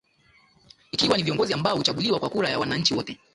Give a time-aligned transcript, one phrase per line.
[0.91, 3.19] ikiwa na viongozi ambao huchaguliwa kwa kura ya wananchi wote